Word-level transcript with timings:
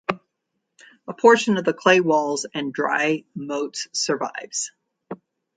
A 1.07 1.13
portion 1.15 1.57
of 1.57 1.63
the 1.63 1.75
clay 1.75 1.99
walls 1.99 2.47
and 2.55 2.73
dry 2.73 3.23
moats 3.35 3.87
survives. 3.93 4.71